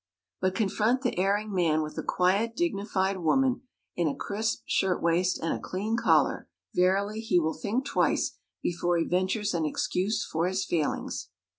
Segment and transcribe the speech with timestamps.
[0.39, 3.61] But confront the erring man with a quiet, dignified woman
[3.95, 8.97] in a crisp shirt waist and a clean collar verily he will think twice before
[8.97, 11.29] he ventures an excuse for his failings.